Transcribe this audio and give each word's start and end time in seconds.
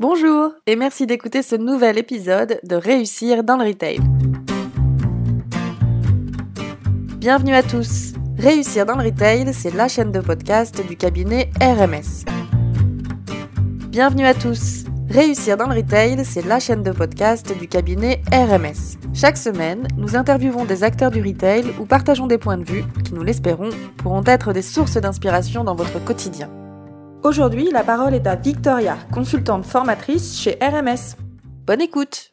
Bonjour 0.00 0.50
et 0.66 0.74
merci 0.74 1.06
d'écouter 1.06 1.40
ce 1.40 1.54
nouvel 1.54 1.98
épisode 1.98 2.58
de 2.64 2.74
Réussir 2.74 3.44
dans 3.44 3.56
le 3.56 3.66
Retail. 3.66 4.00
Bienvenue 7.18 7.54
à 7.54 7.62
tous. 7.62 8.12
Réussir 8.36 8.86
dans 8.86 8.96
le 8.96 9.04
Retail, 9.04 9.54
c'est 9.54 9.72
la 9.72 9.86
chaîne 9.86 10.10
de 10.10 10.18
podcast 10.18 10.84
du 10.84 10.96
cabinet 10.96 11.48
RMS. 11.60 12.24
Bienvenue 13.90 14.26
à 14.26 14.34
tous. 14.34 14.82
Réussir 15.08 15.56
dans 15.56 15.68
le 15.68 15.76
Retail, 15.76 16.24
c'est 16.24 16.44
la 16.44 16.58
chaîne 16.58 16.82
de 16.82 16.90
podcast 16.90 17.56
du 17.56 17.68
cabinet 17.68 18.20
RMS. 18.32 18.98
Chaque 19.14 19.36
semaine, 19.36 19.86
nous 19.96 20.16
interviewons 20.16 20.64
des 20.64 20.82
acteurs 20.82 21.12
du 21.12 21.22
retail 21.22 21.66
ou 21.78 21.86
partageons 21.86 22.26
des 22.26 22.38
points 22.38 22.58
de 22.58 22.64
vue 22.64 22.82
qui, 23.04 23.14
nous 23.14 23.22
l'espérons, 23.22 23.70
pourront 23.98 24.24
être 24.26 24.52
des 24.52 24.62
sources 24.62 24.96
d'inspiration 24.96 25.62
dans 25.62 25.76
votre 25.76 26.04
quotidien. 26.04 26.50
Aujourd'hui, 27.24 27.70
la 27.72 27.82
parole 27.82 28.12
est 28.12 28.26
à 28.26 28.34
Victoria, 28.34 28.98
consultante 29.10 29.64
formatrice 29.64 30.38
chez 30.38 30.58
RMS. 30.60 31.16
Bonne 31.66 31.80
écoute 31.80 32.30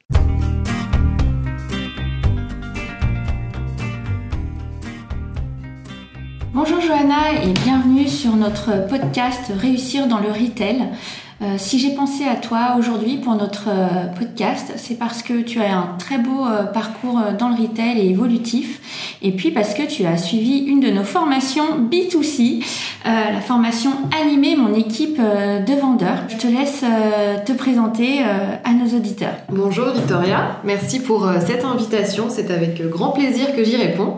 Bonjour 6.53 6.81
Johanna 6.81 7.41
et 7.41 7.53
bienvenue 7.63 8.09
sur 8.09 8.35
notre 8.35 8.85
podcast 8.89 9.53
Réussir 9.61 10.07
dans 10.07 10.19
le 10.19 10.29
retail. 10.29 10.89
Euh, 11.41 11.55
si 11.57 11.79
j'ai 11.79 11.95
pensé 11.95 12.25
à 12.25 12.35
toi 12.35 12.75
aujourd'hui 12.77 13.17
pour 13.17 13.33
notre 13.33 13.67
euh, 13.67 14.05
podcast, 14.19 14.73
c'est 14.75 14.99
parce 14.99 15.23
que 15.23 15.41
tu 15.41 15.59
as 15.59 15.75
un 15.75 15.95
très 15.97 16.19
beau 16.19 16.45
euh, 16.45 16.65
parcours 16.65 17.19
dans 17.39 17.49
le 17.49 17.55
retail 17.55 17.99
et 17.99 18.09
évolutif, 18.11 19.17
et 19.23 19.31
puis 19.31 19.49
parce 19.49 19.73
que 19.73 19.81
tu 19.81 20.05
as 20.05 20.17
suivi 20.17 20.59
une 20.59 20.81
de 20.81 20.91
nos 20.91 21.03
formations 21.03 21.79
B2C, 21.89 22.63
la 23.05 23.41
formation 23.41 23.91
animée 24.21 24.55
mon 24.55 24.73
équipe 24.73 25.17
de 25.17 25.79
vendeurs. 25.79 26.23
Je 26.29 26.37
te 26.37 26.47
laisse 26.47 26.83
te 27.45 27.51
présenter 27.53 28.19
à 28.21 28.73
nos 28.73 28.95
auditeurs. 28.95 29.35
Bonjour 29.49 29.87
Victoria, 29.89 30.59
merci 30.63 30.99
pour 30.99 31.27
cette 31.39 31.65
invitation, 31.65 32.25
c'est 32.29 32.51
avec 32.51 32.81
grand 32.89 33.11
plaisir 33.11 33.55
que 33.55 33.63
j'y 33.63 33.75
réponds. 33.75 34.17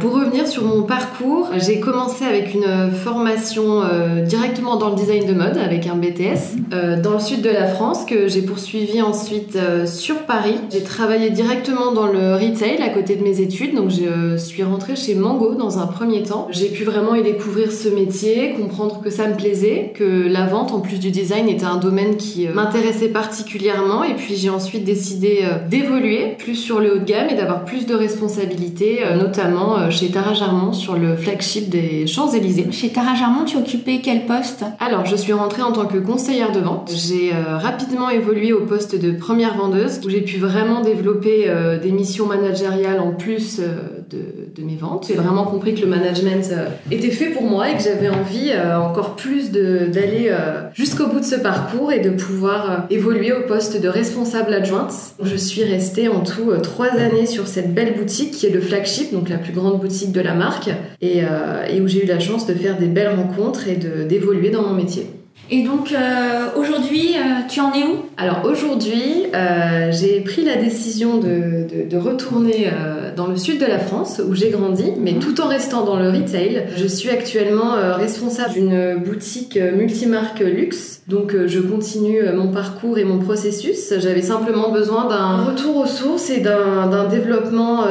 Pour 0.00 0.14
revenir 0.14 0.46
sur 0.46 0.64
mon 0.64 0.82
parcours, 0.82 1.50
j'ai 1.58 1.80
commencé 1.80 2.24
avec 2.24 2.54
une 2.54 2.90
formation 2.92 3.82
directement 4.24 4.76
dans 4.76 4.90
le 4.90 4.96
design 4.96 5.26
de 5.26 5.34
mode 5.34 5.58
avec 5.58 5.86
un 5.86 5.96
BTS 5.96 6.56
euh, 6.72 7.00
dans 7.00 7.14
le 7.14 7.20
sud 7.20 7.42
de 7.42 7.50
la 7.50 7.66
France 7.66 8.04
que 8.04 8.28
j'ai 8.28 8.42
poursuivi 8.42 9.02
ensuite 9.02 9.56
euh, 9.56 9.86
sur 9.86 10.22
Paris. 10.22 10.56
J'ai 10.70 10.82
travaillé 10.82 11.30
directement 11.30 11.92
dans 11.92 12.06
le 12.06 12.34
retail 12.34 12.80
à 12.82 12.88
côté 12.88 13.16
de 13.16 13.22
mes 13.22 13.40
études, 13.40 13.74
donc 13.74 13.90
je 13.90 14.04
euh, 14.04 14.38
suis 14.38 14.62
rentrée 14.62 14.96
chez 14.96 15.14
Mango 15.14 15.54
dans 15.54 15.78
un 15.78 15.86
premier 15.86 16.22
temps. 16.22 16.48
J'ai 16.50 16.68
pu 16.68 16.84
vraiment 16.84 17.14
y 17.14 17.22
découvrir 17.22 17.72
ce 17.72 17.88
métier, 17.88 18.21
comprendre 18.56 19.00
que 19.02 19.10
ça 19.10 19.26
me 19.28 19.34
plaisait, 19.34 19.92
que 19.94 20.28
la 20.28 20.46
vente 20.46 20.72
en 20.72 20.80
plus 20.80 20.98
du 20.98 21.10
design 21.10 21.48
était 21.48 21.64
un 21.64 21.76
domaine 21.76 22.16
qui 22.16 22.46
m'intéressait 22.48 23.08
particulièrement 23.08 24.04
et 24.04 24.14
puis 24.14 24.36
j'ai 24.36 24.50
ensuite 24.50 24.84
décidé 24.84 25.44
d'évoluer 25.70 26.36
plus 26.38 26.54
sur 26.54 26.80
le 26.80 26.94
haut 26.94 26.98
de 26.98 27.04
gamme 27.04 27.28
et 27.30 27.34
d'avoir 27.34 27.64
plus 27.64 27.86
de 27.86 27.94
responsabilités, 27.94 29.00
notamment 29.16 29.90
chez 29.90 30.10
Tara 30.10 30.34
Jarmon 30.34 30.72
sur 30.72 30.96
le 30.96 31.16
flagship 31.16 31.68
des 31.68 32.06
Champs-Élysées. 32.06 32.66
Chez 32.70 32.90
Tara 32.90 33.14
Jarmon, 33.14 33.44
tu 33.44 33.56
occupais 33.56 34.00
quel 34.02 34.26
poste? 34.26 34.64
Alors, 34.80 35.06
je 35.06 35.16
suis 35.16 35.32
rentrée 35.32 35.62
en 35.62 35.72
tant 35.72 35.86
que 35.86 35.98
conseillère 35.98 36.52
de 36.52 36.60
vente. 36.60 36.92
J'ai 36.94 37.32
euh, 37.32 37.56
rapidement 37.56 38.10
évolué 38.10 38.52
au 38.52 38.64
poste 38.66 39.00
de 39.00 39.12
première 39.12 39.56
vendeuse 39.56 40.00
où 40.04 40.10
j'ai 40.10 40.20
pu 40.20 40.38
vraiment 40.38 40.80
développer 40.80 41.44
euh, 41.46 41.78
des 41.78 41.92
missions 41.92 42.26
managériales 42.26 43.00
en 43.00 43.12
plus 43.12 43.60
euh, 43.60 44.01
de, 44.10 44.62
mes 44.62 44.76
ventes. 44.76 45.06
J'ai 45.08 45.14
vraiment 45.14 45.44
compris 45.44 45.74
que 45.74 45.80
le 45.80 45.88
management 45.88 46.52
était 46.90 47.10
fait 47.10 47.30
pour 47.30 47.42
moi 47.42 47.70
et 47.70 47.76
que 47.76 47.82
j'avais 47.82 48.08
envie 48.08 48.52
encore 48.76 49.16
plus 49.16 49.50
d'aller 49.50 50.32
jusqu'au 50.72 51.08
bout 51.08 51.20
de 51.20 51.24
ce 51.24 51.34
parcours 51.34 51.92
et 51.92 52.00
de 52.00 52.10
pouvoir 52.10 52.86
évoluer 52.90 53.32
au 53.32 53.46
poste 53.46 53.80
de 53.80 53.88
responsable 53.88 54.54
adjointe. 54.54 54.92
Je 55.22 55.36
suis 55.36 55.64
restée 55.64 56.08
en 56.08 56.20
tout 56.20 56.52
trois 56.62 56.90
années 56.90 57.26
sur 57.26 57.48
cette 57.48 57.74
belle 57.74 57.94
boutique 57.94 58.30
qui 58.30 58.46
est 58.46 58.50
le 58.50 58.60
flagship, 58.60 59.12
donc 59.12 59.28
la 59.28 59.38
plus 59.38 59.52
grande 59.52 59.80
boutique 59.80 60.12
de 60.12 60.20
la 60.20 60.34
marque, 60.34 60.70
et, 61.00 61.22
et 61.70 61.80
où 61.80 61.88
j'ai 61.88 62.04
eu 62.04 62.06
la 62.06 62.20
chance 62.20 62.46
de 62.46 62.54
faire 62.54 62.78
des 62.78 62.86
belles 62.86 63.14
rencontres 63.16 63.68
et 63.68 63.76
d'évoluer 63.76 64.50
dans 64.50 64.62
mon 64.62 64.74
métier. 64.74 65.06
Et 65.50 65.64
donc 65.64 65.92
euh, 65.92 66.46
aujourd'hui, 66.56 67.14
euh, 67.14 67.46
tu 67.48 67.60
en 67.60 67.72
es 67.74 67.82
où? 67.82 68.06
Alors 68.16 68.42
aujourd'hui, 68.44 69.26
euh, 69.34 69.90
j'ai 69.92 70.20
pris 70.20 70.44
la 70.44 70.56
décision 70.56 71.18
de, 71.18 71.66
de, 71.90 71.96
retourner 71.98 72.68
dans 73.16 73.26
le 73.26 73.36
sud 73.36 73.60
de 73.60 73.66
la 73.66 73.78
France 73.78 74.20
où 74.26 74.34
j'ai 74.34 74.50
grandi, 74.50 74.92
mais 74.98 75.14
tout 75.14 75.40
en 75.40 75.48
restant 75.48 75.84
dans 75.84 75.96
le 75.96 76.08
retail. 76.08 76.68
Je 76.76 76.86
suis 76.86 77.10
actuellement 77.10 77.74
responsable 77.96 78.54
d'une 78.54 78.96
boutique 78.96 79.56
multimarque 79.56 80.40
luxe. 80.40 81.02
Donc 81.06 81.34
je 81.46 81.60
continue 81.60 82.22
mon 82.34 82.50
parcours 82.50 82.98
et 82.98 83.04
mon 83.04 83.18
processus. 83.18 83.92
J'avais 83.98 84.22
simplement 84.22 84.70
besoin 84.70 85.06
d'un 85.06 85.44
retour 85.44 85.76
aux 85.76 85.86
sources 85.86 86.30
et 86.30 86.40
d'un 86.40 87.08
développement 87.08 87.84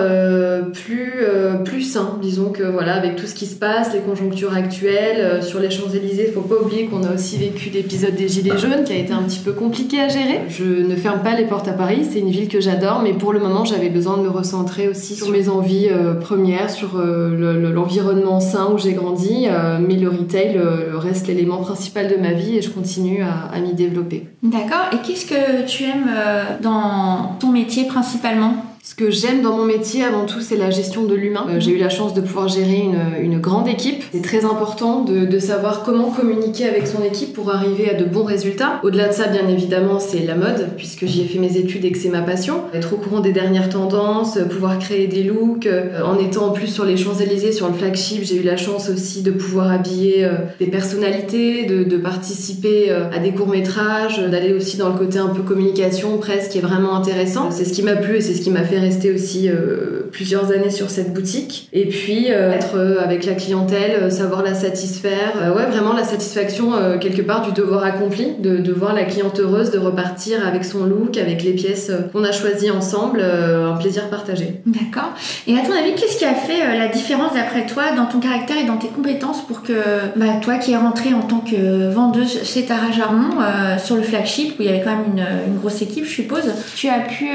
plus, 0.73 1.25
plus 1.63 1.81
sain. 1.81 2.17
Disons 2.21 2.49
que 2.49 2.63
voilà, 2.63 2.95
avec 2.95 3.15
tout 3.15 3.27
ce 3.27 3.35
qui 3.35 3.45
se 3.45 3.55
passe, 3.55 3.93
les 3.93 3.99
conjonctures 3.99 4.53
actuelles, 4.53 5.43
sur 5.43 5.59
les 5.59 5.69
Champs-Élysées, 5.69 6.25
il 6.27 6.33
faut 6.33 6.41
pas 6.41 6.55
oublier 6.55 6.85
qu'on 6.87 7.03
a 7.03 7.13
aussi 7.13 7.37
vécu 7.41 7.71
l'épisode 7.71 8.13
des 8.13 8.27
Gilets 8.27 8.59
jaunes 8.59 8.83
qui 8.85 8.93
a 8.93 8.97
été 8.97 9.13
un 9.13 9.23
petit 9.23 9.39
peu 9.39 9.51
compliqué 9.51 9.99
à 9.99 10.07
gérer. 10.07 10.41
Je 10.47 10.63
ne 10.63 10.95
ferme 10.95 11.23
pas 11.23 11.35
les 11.35 11.45
portes 11.45 11.67
à 11.67 11.73
Paris, 11.73 12.05
c'est 12.07 12.19
une 12.19 12.29
ville 12.29 12.47
que 12.47 12.61
j'adore, 12.61 13.01
mais 13.01 13.13
pour 13.13 13.33
le 13.33 13.39
moment 13.39 13.65
j'avais 13.65 13.89
besoin 13.89 14.17
de 14.17 14.21
me 14.21 14.29
recentrer 14.29 14.87
aussi 14.87 15.15
sur 15.15 15.29
mes 15.29 15.49
envies 15.49 15.87
euh, 15.89 16.13
premières, 16.13 16.69
sur 16.69 16.97
euh, 16.97 17.71
l'environnement 17.73 18.39
sain 18.39 18.69
où 18.71 18.77
j'ai 18.77 18.93
grandi, 18.93 19.47
euh, 19.47 19.79
mais 19.81 19.95
le 19.95 20.09
retail 20.09 20.59
reste 20.93 21.27
l'élément 21.27 21.57
principal 21.57 22.07
de 22.07 22.15
ma 22.15 22.33
vie 22.33 22.57
et 22.57 22.61
je 22.61 22.69
continue 22.69 23.23
à, 23.23 23.49
à 23.51 23.59
m'y 23.59 23.73
développer. 23.73 24.27
D'accord, 24.43 24.89
et 24.93 24.97
qu'est-ce 24.97 25.25
que 25.25 25.65
tu 25.65 25.83
aimes 25.83 26.11
dans 26.61 27.37
ton 27.39 27.47
métier 27.47 27.85
principalement? 27.85 28.70
Ce 28.83 28.95
que 28.95 29.11
j'aime 29.11 29.43
dans 29.43 29.55
mon 29.55 29.65
métier 29.65 30.03
avant 30.03 30.25
tout, 30.25 30.41
c'est 30.41 30.57
la 30.57 30.71
gestion 30.71 31.03
de 31.03 31.13
l'humain. 31.13 31.45
Euh, 31.49 31.59
j'ai 31.59 31.71
eu 31.71 31.77
la 31.77 31.89
chance 31.89 32.15
de 32.15 32.21
pouvoir 32.21 32.47
gérer 32.47 32.79
une, 32.79 33.23
une 33.23 33.39
grande 33.39 33.67
équipe. 33.67 34.03
C'est 34.11 34.23
très 34.23 34.43
important 34.43 35.03
de, 35.03 35.25
de, 35.25 35.39
savoir 35.39 35.83
comment 35.83 36.09
communiquer 36.09 36.67
avec 36.67 36.87
son 36.87 37.03
équipe 37.03 37.33
pour 37.33 37.53
arriver 37.53 37.91
à 37.91 37.93
de 37.93 38.05
bons 38.05 38.23
résultats. 38.23 38.79
Au-delà 38.83 39.09
de 39.09 39.13
ça, 39.13 39.27
bien 39.27 39.47
évidemment, 39.47 39.99
c'est 39.99 40.25
la 40.25 40.33
mode, 40.33 40.69
puisque 40.77 41.05
j'y 41.05 41.21
ai 41.21 41.25
fait 41.25 41.37
mes 41.37 41.57
études 41.57 41.85
et 41.85 41.91
que 41.91 41.97
c'est 41.99 42.09
ma 42.09 42.23
passion. 42.23 42.63
Être 42.73 42.93
au 42.93 42.97
courant 42.97 43.19
des 43.19 43.31
dernières 43.31 43.69
tendances, 43.69 44.39
pouvoir 44.49 44.79
créer 44.79 45.05
des 45.05 45.23
looks. 45.23 45.67
Euh, 45.67 46.01
en 46.03 46.17
étant 46.17 46.47
en 46.47 46.51
plus 46.51 46.67
sur 46.67 46.83
les 46.83 46.97
Champs-Élysées, 46.97 47.51
sur 47.51 47.67
le 47.67 47.75
flagship, 47.75 48.23
j'ai 48.23 48.37
eu 48.37 48.43
la 48.43 48.57
chance 48.57 48.89
aussi 48.89 49.21
de 49.21 49.29
pouvoir 49.29 49.71
habiller 49.71 50.25
euh, 50.25 50.37
des 50.59 50.67
personnalités, 50.67 51.65
de, 51.65 51.83
de 51.83 51.97
participer 51.97 52.89
à 52.89 53.19
des 53.19 53.31
courts-métrages, 53.31 54.19
d'aller 54.19 54.53
aussi 54.53 54.77
dans 54.77 54.89
le 54.89 54.97
côté 54.97 55.19
un 55.19 55.27
peu 55.27 55.43
communication, 55.43 56.17
presse, 56.17 56.47
qui 56.49 56.57
est 56.57 56.61
vraiment 56.61 56.95
intéressant. 56.95 57.51
C'est 57.51 57.65
ce 57.65 57.73
qui 57.73 57.83
m'a 57.83 57.95
plu 57.95 58.17
et 58.17 58.21
c'est 58.21 58.33
ce 58.33 58.41
qui 58.41 58.49
m'a 58.49 58.63
fait 58.63 58.70
rester 58.77 59.11
aussi 59.11 59.49
euh, 59.49 60.07
plusieurs 60.11 60.51
années 60.51 60.69
sur 60.69 60.89
cette 60.89 61.13
boutique. 61.13 61.69
Et 61.73 61.87
puis 61.87 62.27
euh, 62.29 62.51
être 62.51 62.75
euh, 62.75 63.01
avec 63.01 63.25
la 63.25 63.33
clientèle, 63.33 64.11
savoir 64.11 64.43
la 64.43 64.53
satisfaire. 64.53 65.53
ouais, 65.55 65.65
vraiment 65.65 65.93
la 65.93 66.03
satisfaction 66.03 66.71
quelque 66.99 67.21
part 67.21 67.41
du 67.41 67.51
devoir 67.51 67.83
accompli, 67.83 68.33
de, 68.39 68.57
de, 68.57 68.73
voir 68.73 68.93
la 68.93 69.03
cliente 69.03 69.39
heureuse, 69.39 69.71
de 69.71 69.79
repartir 69.79 70.45
avec 70.45 70.65
son 70.65 70.85
look, 70.85 71.17
avec 71.17 71.43
les 71.43 71.53
pièces 71.53 71.91
qu'on 72.11 72.23
a 72.23 72.31
choisies 72.31 72.71
ensemble, 72.71 73.21
un 73.21 73.75
plaisir 73.77 74.09
partagé. 74.09 74.61
D'accord. 74.65 75.11
Et 75.47 75.57
à 75.57 75.61
ton 75.61 75.73
avis, 75.73 75.93
qu'est-ce 75.95 76.17
qui 76.17 76.25
a 76.25 76.33
fait 76.33 76.77
la 76.77 76.87
différence 76.87 77.33
d'après 77.33 77.65
toi 77.65 77.91
dans 77.95 78.05
ton 78.05 78.19
caractère 78.19 78.57
et 78.57 78.65
dans 78.65 78.77
tes 78.77 78.87
compétences 78.87 79.41
pour 79.41 79.63
que 79.63 79.73
bah, 80.15 80.25
toi 80.41 80.57
qui 80.57 80.73
es 80.73 80.77
rentrée 80.77 81.13
en 81.13 81.21
tant 81.21 81.39
que 81.39 81.91
vendeuse 81.91 82.43
chez 82.43 82.65
Tara 82.65 82.91
Jarmon 82.91 83.37
sur 83.83 83.95
le 83.95 84.03
flagship 84.03 84.59
où 84.59 84.61
il 84.61 84.65
y 84.65 84.69
avait 84.69 84.81
quand 84.81 84.95
même 84.95 85.17
une, 85.17 85.57
grosse 85.59 85.81
équipe, 85.81 86.05
je 86.05 86.11
suppose, 86.11 86.51
tu 86.75 86.87
as 86.87 86.99
pu 86.99 87.29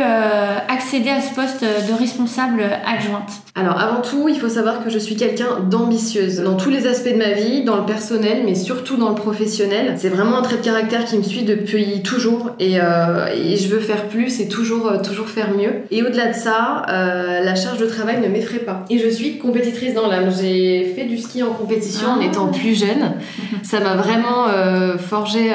accéder 0.69 1.11
à 1.11 1.21
poste 1.35 1.63
de 1.63 1.99
responsable 1.99 2.63
adjointe 2.87 3.31
Alors 3.55 3.81
avant 3.81 4.01
tout, 4.01 4.29
il 4.29 4.39
faut 4.39 4.49
savoir 4.49 4.85
que 4.85 4.91
je 4.91 4.99
suis 4.99 5.17
quelqu'un 5.17 5.61
d'ambitieuse 5.69 6.41
dans 6.41 6.57
tous 6.57 6.71
les 6.71 6.87
aspects 6.87 7.13
de 7.13 7.19
ma 7.19 7.33
vie, 7.33 7.65
dans 7.65 7.77
le 7.77 7.85
personnel, 7.85 8.43
mais 8.45 8.55
surtout 8.55 8.97
dans 8.97 9.09
le 9.09 9.15
professionnel. 9.15 9.95
C'est 9.97 10.09
vraiment 10.09 10.39
un 10.39 10.43
trait 10.43 10.57
de 10.57 10.63
caractère 10.63 11.05
qui 11.05 11.17
me 11.17 11.23
suit 11.23 11.43
depuis 11.43 12.03
toujours 12.03 12.51
et, 12.61 12.81
euh, 12.81 13.27
et 13.35 13.57
je 13.57 13.69
veux 13.69 13.81
faire 13.81 14.09
plus 14.09 14.41
et 14.41 14.49
toujours, 14.49 14.87
euh, 14.87 14.99
toujours 14.99 15.29
faire 15.29 15.51
mieux. 15.57 15.83
Et 15.91 16.03
au-delà 16.03 16.29
de 16.29 16.35
ça, 16.35 16.83
euh, 16.89 17.43
la 17.43 17.55
charge 17.55 17.79
de 17.79 17.87
travail 17.87 18.21
ne 18.21 18.29
m'effraie 18.29 18.59
pas. 18.59 18.85
Et 18.91 18.99
je 18.99 19.09
suis 19.09 19.39
compétitrice 19.39 19.95
dans 19.95 20.09
l'âme. 20.09 20.31
J'ai 20.41 20.93
fait 20.97 21.05
du 21.05 21.19
ski 21.19 21.43
en 21.43 21.51
compétition 21.51 22.09
en 22.09 22.21
ah. 22.21 22.25
étant 22.25 22.49
plus 22.49 22.79
jeune. 22.79 23.15
Ça 23.63 23.81
m'a 23.81 23.97
vraiment 23.97 24.47
forgé 24.99 25.51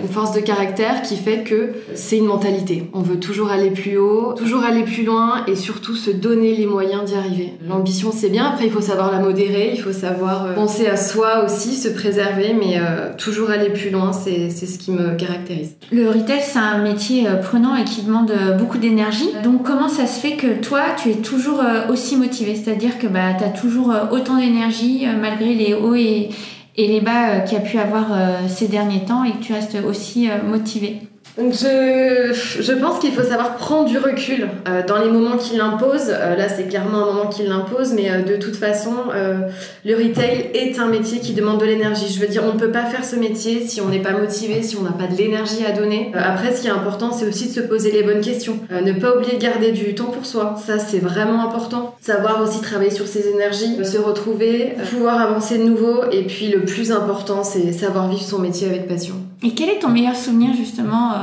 une 0.00 0.08
force 0.08 0.32
de 0.32 0.40
caractère 0.40 1.02
qui 1.02 1.16
fait 1.16 1.38
que 1.38 1.72
c'est 1.94 2.18
une 2.18 2.26
mentalité. 2.26 2.84
On 2.92 3.00
veut 3.00 3.18
toujours 3.18 3.50
aller 3.50 3.70
plus 3.70 3.98
haut, 3.98 4.34
toujours 4.34 4.64
aller 4.64 4.82
plus 4.82 5.04
loin 5.04 5.07
et 5.46 5.56
surtout 5.56 5.94
se 5.94 6.10
donner 6.10 6.54
les 6.54 6.66
moyens 6.66 7.04
d'y 7.04 7.14
arriver. 7.14 7.54
L'ambition 7.66 8.10
c'est 8.12 8.28
bien, 8.28 8.46
après 8.46 8.66
il 8.66 8.70
faut 8.70 8.80
savoir 8.80 9.10
la 9.10 9.20
modérer, 9.20 9.72
il 9.74 9.80
faut 9.80 9.92
savoir 9.92 10.46
euh, 10.46 10.54
penser 10.54 10.86
à 10.86 10.96
soi 10.96 11.44
aussi, 11.44 11.76
se 11.76 11.88
préserver, 11.88 12.54
mais 12.58 12.78
euh, 12.78 13.14
toujours 13.16 13.50
aller 13.50 13.70
plus 13.70 13.90
loin, 13.90 14.12
c'est 14.12 14.50
ce 14.50 14.78
qui 14.78 14.90
me 14.90 15.14
caractérise. 15.16 15.76
Le 15.90 16.08
retail 16.08 16.40
c'est 16.42 16.58
un 16.58 16.78
métier 16.78 17.26
euh, 17.26 17.36
prenant 17.36 17.74
et 17.76 17.84
qui 17.84 18.02
demande 18.02 18.32
beaucoup 18.58 18.78
d'énergie, 18.78 19.30
donc 19.42 19.62
comment 19.62 19.88
ça 19.88 20.06
se 20.06 20.20
fait 20.20 20.36
que 20.36 20.60
toi 20.60 20.82
tu 21.00 21.10
es 21.10 21.14
toujours 21.14 21.62
aussi 21.88 22.16
motivé, 22.16 22.54
c'est-à-dire 22.54 22.98
que 22.98 23.06
bah, 23.06 23.34
tu 23.38 23.44
as 23.44 23.48
toujours 23.48 23.94
autant 24.12 24.38
d'énergie 24.38 25.06
malgré 25.20 25.54
les 25.54 25.74
hauts 25.74 25.94
et, 25.94 26.28
et 26.76 26.86
les 26.86 27.00
bas 27.00 27.40
qu'il 27.40 27.56
y 27.56 27.60
a 27.60 27.64
pu 27.64 27.78
avoir 27.78 28.06
ces 28.48 28.68
derniers 28.68 29.04
temps 29.04 29.24
et 29.24 29.32
que 29.32 29.42
tu 29.42 29.52
restes 29.52 29.76
aussi 29.86 30.28
motivé? 30.48 31.00
Donc 31.38 31.52
je, 31.52 32.32
je 32.34 32.72
pense 32.72 32.98
qu'il 32.98 33.12
faut 33.12 33.22
savoir 33.22 33.56
prendre 33.56 33.88
du 33.88 33.96
recul 33.96 34.48
euh, 34.66 34.82
dans 34.84 34.98
les 34.98 35.08
moments 35.08 35.36
qui 35.36 35.56
l'imposent. 35.56 36.10
Euh, 36.10 36.34
là, 36.34 36.48
c'est 36.48 36.64
clairement 36.64 37.04
un 37.04 37.12
moment 37.12 37.26
qui 37.28 37.44
l'impose, 37.44 37.92
mais 37.92 38.10
euh, 38.10 38.22
de 38.22 38.36
toute 38.36 38.56
façon, 38.56 38.94
euh, 39.14 39.48
le 39.84 39.94
retail 39.94 40.50
est 40.54 40.80
un 40.80 40.88
métier 40.88 41.20
qui 41.20 41.34
demande 41.34 41.60
de 41.60 41.64
l'énergie. 41.64 42.12
Je 42.12 42.18
veux 42.18 42.26
dire, 42.26 42.42
on 42.44 42.54
ne 42.54 42.58
peut 42.58 42.72
pas 42.72 42.86
faire 42.86 43.04
ce 43.04 43.14
métier 43.14 43.64
si 43.68 43.80
on 43.80 43.88
n'est 43.88 44.02
pas 44.02 44.10
motivé, 44.10 44.64
si 44.64 44.76
on 44.76 44.82
n'a 44.82 44.90
pas 44.90 45.06
de 45.06 45.16
l'énergie 45.16 45.64
à 45.64 45.70
donner. 45.70 46.10
Euh, 46.16 46.18
après, 46.20 46.52
ce 46.52 46.62
qui 46.62 46.66
est 46.66 46.72
important, 46.72 47.12
c'est 47.12 47.28
aussi 47.28 47.46
de 47.46 47.52
se 47.52 47.60
poser 47.60 47.92
les 47.92 48.02
bonnes 48.02 48.20
questions. 48.20 48.58
Euh, 48.72 48.80
ne 48.80 48.92
pas 48.94 49.14
oublier 49.16 49.36
de 49.36 49.42
garder 49.42 49.70
du 49.70 49.94
temps 49.94 50.06
pour 50.06 50.26
soi. 50.26 50.56
Ça, 50.66 50.80
c'est 50.80 50.98
vraiment 50.98 51.46
important. 51.46 51.94
Savoir 52.00 52.42
aussi 52.42 52.60
travailler 52.60 52.90
sur 52.90 53.06
ses 53.06 53.28
énergies, 53.28 53.76
se 53.84 53.98
retrouver, 53.98 54.74
pouvoir 54.90 55.20
avancer 55.20 55.58
de 55.58 55.62
nouveau. 55.62 56.02
Et 56.10 56.24
puis, 56.24 56.48
le 56.48 56.64
plus 56.64 56.90
important, 56.90 57.44
c'est 57.44 57.70
savoir 57.70 58.08
vivre 58.08 58.22
son 58.22 58.40
métier 58.40 58.66
avec 58.66 58.88
passion. 58.88 59.27
Et 59.42 59.52
quel 59.52 59.68
est 59.68 59.78
ton 59.78 59.88
meilleur 59.88 60.16
souvenir 60.16 60.54
justement 60.54 61.12
euh, 61.12 61.16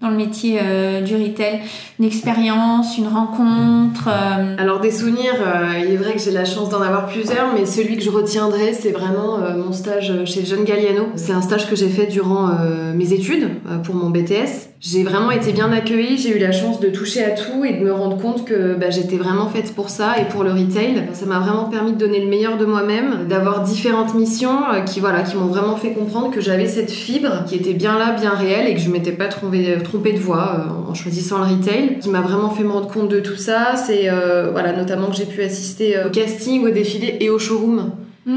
dans 0.00 0.10
le 0.10 0.16
métier 0.16 0.58
euh, 0.60 1.02
du 1.02 1.14
retail? 1.14 1.60
Une 1.98 2.04
expérience, 2.04 2.98
une 2.98 3.06
rencontre 3.06 4.08
euh, 4.08 4.56
Alors 4.58 4.80
des 4.80 4.90
souvenirs, 4.90 5.34
euh, 5.40 5.78
il 5.78 5.92
est 5.92 5.96
vrai 5.96 6.14
que 6.14 6.18
j'ai 6.18 6.32
la 6.32 6.44
chance 6.44 6.68
d'en 6.68 6.80
avoir 6.80 7.06
plusieurs, 7.06 7.54
mais 7.54 7.66
celui 7.66 7.96
que 7.96 8.02
je 8.02 8.10
retiendrai, 8.10 8.72
c'est 8.72 8.92
vraiment 8.92 9.38
mon 9.56 9.72
stage 9.72 10.24
chez 10.24 10.44
John 10.44 10.64
Galliano. 10.64 11.06
C'est 11.14 11.32
un 11.32 11.42
stage 11.42 11.68
que 11.68 11.76
j'ai 11.76 11.88
fait 11.88 12.06
durant 12.06 12.50
mes 12.94 13.12
études 13.12 13.50
pour 13.84 13.94
mon 13.94 14.10
BTS. 14.10 14.69
J'ai 14.82 15.02
vraiment 15.02 15.30
été 15.30 15.52
bien 15.52 15.70
accueillie, 15.72 16.16
j'ai 16.16 16.34
eu 16.34 16.38
la 16.38 16.52
chance 16.52 16.80
de 16.80 16.88
toucher 16.88 17.22
à 17.22 17.32
tout 17.32 17.66
et 17.66 17.74
de 17.74 17.84
me 17.84 17.92
rendre 17.92 18.16
compte 18.16 18.46
que 18.46 18.74
bah, 18.74 18.88
j'étais 18.88 19.18
vraiment 19.18 19.46
faite 19.50 19.74
pour 19.74 19.90
ça 19.90 20.18
et 20.18 20.24
pour 20.24 20.42
le 20.42 20.52
retail. 20.52 21.06
Ça 21.12 21.26
m'a 21.26 21.38
vraiment 21.38 21.64
permis 21.64 21.92
de 21.92 21.98
donner 21.98 22.18
le 22.18 22.30
meilleur 22.30 22.56
de 22.56 22.64
moi-même, 22.64 23.28
d'avoir 23.28 23.62
différentes 23.62 24.14
missions 24.14 24.72
euh, 24.72 24.80
qui 24.80 25.00
voilà, 25.00 25.20
qui 25.20 25.36
m'ont 25.36 25.48
vraiment 25.48 25.76
fait 25.76 25.92
comprendre 25.92 26.30
que 26.30 26.40
j'avais 26.40 26.66
cette 26.66 26.90
fibre 26.90 27.44
qui 27.46 27.56
était 27.56 27.74
bien 27.74 27.98
là, 27.98 28.12
bien 28.12 28.30
réelle 28.30 28.68
et 28.68 28.74
que 28.74 28.80
je 28.80 28.88
m'étais 28.88 29.12
pas 29.12 29.28
trompée, 29.28 29.76
trompée 29.84 30.14
de 30.14 30.18
voie 30.18 30.56
euh, 30.60 30.90
en 30.90 30.94
choisissant 30.94 31.36
le 31.40 31.56
retail. 31.56 31.98
Qui 31.98 32.08
m'a 32.08 32.22
vraiment 32.22 32.48
fait 32.48 32.64
me 32.64 32.72
rendre 32.72 32.88
compte 32.88 33.10
de 33.10 33.20
tout 33.20 33.36
ça, 33.36 33.76
c'est 33.76 34.08
euh, 34.08 34.50
voilà 34.50 34.72
notamment 34.72 35.08
que 35.08 35.16
j'ai 35.16 35.26
pu 35.26 35.42
assister 35.42 35.98
euh, 35.98 36.06
au 36.06 36.10
casting, 36.10 36.64
au 36.66 36.70
défilé 36.70 37.18
et 37.20 37.28
au 37.28 37.38
showroom. 37.38 37.90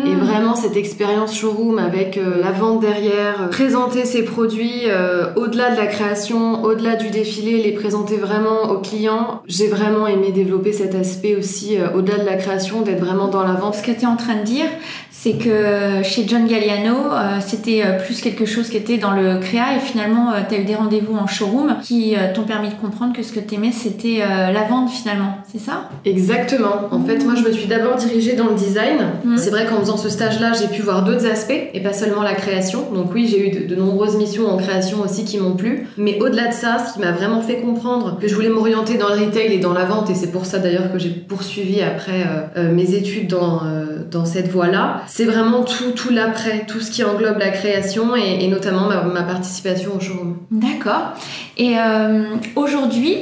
Et 0.05 0.15
hmm. 0.15 0.19
vraiment 0.19 0.55
cette 0.55 0.75
expérience 0.75 1.35
showroom 1.37 1.77
avec 1.77 2.17
euh, 2.17 2.41
la 2.41 2.51
vente 2.51 2.79
derrière, 2.79 3.43
euh, 3.43 3.47
présenter 3.47 4.05
ses 4.05 4.23
produits 4.23 4.83
euh, 4.87 5.33
au-delà 5.35 5.71
de 5.71 5.77
la 5.77 5.85
création, 5.85 6.63
au-delà 6.63 6.95
du 6.95 7.09
défilé, 7.09 7.61
les 7.61 7.73
présenter 7.73 8.17
vraiment 8.17 8.71
aux 8.71 8.79
clients. 8.79 9.43
J'ai 9.45 9.67
vraiment 9.67 10.07
aimé 10.07 10.31
développer 10.31 10.73
cet 10.73 10.95
aspect 10.95 11.35
aussi 11.35 11.77
au-delà 11.93 12.17
de 12.17 12.25
la 12.25 12.37
création, 12.37 12.81
d'être 12.81 13.03
vraiment 13.03 13.27
dans 13.27 13.43
la 13.43 13.53
vente. 13.53 13.75
Ce 13.75 13.83
que 13.83 13.91
tu 13.91 14.01
es 14.01 14.05
en 14.05 14.15
train 14.15 14.35
de 14.35 14.43
dire, 14.43 14.65
c'est 15.23 15.37
que 15.37 16.03
chez 16.03 16.27
John 16.27 16.47
Galliano, 16.47 16.95
euh, 16.95 17.37
c'était 17.39 17.81
euh, 17.85 17.97
plus 17.97 18.19
quelque 18.19 18.45
chose 18.45 18.67
qui 18.69 18.75
était 18.75 18.97
dans 18.97 19.11
le 19.11 19.39
créa 19.39 19.77
et 19.77 19.79
finalement, 19.79 20.33
tu 20.49 20.53
as 20.53 20.57
eu 20.57 20.65
des 20.65 20.75
rendez-vous 20.75 21.15
en 21.15 21.27
showroom 21.27 21.77
qui 21.81 22.13
euh, 22.13 22.33
t'ont 22.33 22.43
permis 22.43 22.67
de 22.67 22.73
comprendre 22.73 23.13
que 23.15 23.23
ce 23.23 23.31
que 23.31 23.39
tu 23.39 23.55
aimais, 23.55 23.71
c'était 23.71 24.19
euh, 24.21 24.51
la 24.51 24.63
vente 24.63 24.89
finalement. 24.89 25.37
C'est 25.49 25.61
ça? 25.61 25.89
Exactement. 26.03 26.89
En 26.91 27.01
fait, 27.05 27.23
moi, 27.23 27.35
je 27.35 27.47
me 27.47 27.53
suis 27.53 27.67
d'abord 27.67 27.95
dirigée 27.95 28.33
dans 28.33 28.49
le 28.49 28.55
design. 28.55 28.97
Mhm. 29.23 29.37
C'est 29.37 29.49
vrai 29.49 29.65
qu'en 29.65 29.79
faisant 29.79 29.95
ce 29.95 30.09
stage-là, 30.09 30.51
j'ai 30.59 30.67
pu 30.67 30.81
voir 30.81 31.05
d'autres 31.05 31.25
aspects 31.25 31.53
et 31.73 31.79
pas 31.79 31.93
seulement 31.93 32.21
la 32.21 32.33
création. 32.33 32.91
Donc 32.93 33.13
oui, 33.13 33.25
j'ai 33.31 33.47
eu 33.47 33.61
de, 33.61 33.73
de 33.73 33.79
nombreuses 33.79 34.17
missions 34.17 34.49
en 34.49 34.57
création 34.57 34.99
aussi 34.99 35.23
qui 35.23 35.37
m'ont 35.37 35.55
plu. 35.55 35.87
Mais 35.97 36.19
au-delà 36.21 36.49
de 36.49 36.53
ça, 36.53 36.79
ce 36.79 36.95
qui 36.95 36.99
m'a 36.99 37.13
vraiment 37.13 37.39
fait 37.39 37.61
comprendre 37.61 38.19
que 38.19 38.27
je 38.27 38.35
voulais 38.35 38.49
m'orienter 38.49 38.97
dans 38.97 39.07
le 39.07 39.23
retail 39.23 39.53
et 39.53 39.59
dans 39.59 39.73
la 39.73 39.85
vente, 39.85 40.09
et 40.09 40.15
c'est 40.15 40.31
pour 40.31 40.45
ça 40.45 40.59
d'ailleurs 40.59 40.91
que 40.91 40.99
j'ai 40.99 41.11
poursuivi 41.11 41.81
après 41.81 42.23
euh, 42.23 42.41
euh, 42.57 42.73
mes 42.73 42.93
études 42.93 43.27
dans, 43.27 43.61
euh, 43.63 44.03
dans 44.11 44.25
cette 44.25 44.49
voie-là, 44.49 45.01
c'est 45.15 45.25
vraiment 45.25 45.63
tout, 45.63 46.10
l'après, 46.10 46.65
tout 46.65 46.80
ce 46.80 46.89
qui 46.89 47.04
englobe 47.04 47.38
la 47.38 47.50
création 47.50 48.15
et, 48.15 48.48
notamment 48.48 48.88
ma, 48.88 49.04
ma 49.04 49.21
participation 49.21 49.92
au 49.95 50.00
showroom. 50.00 50.38
D'accord. 50.50 51.13
Et 51.56 51.77
euh, 51.77 52.24
aujourd'hui, 52.56 53.18